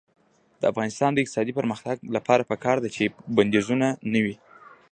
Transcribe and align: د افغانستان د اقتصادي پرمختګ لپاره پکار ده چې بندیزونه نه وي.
د 0.59 0.63
افغانستان 0.71 1.11
د 1.13 1.17
اقتصادي 1.21 1.53
پرمختګ 1.59 1.95
لپاره 2.15 2.47
پکار 2.51 2.77
ده 2.83 2.89
چې 2.95 3.03
بندیزونه 3.35 3.87
نه 4.11 4.19
وي. 4.25 4.35